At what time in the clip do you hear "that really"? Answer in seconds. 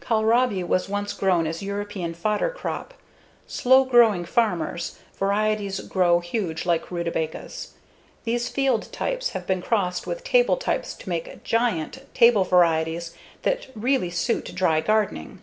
13.42-14.10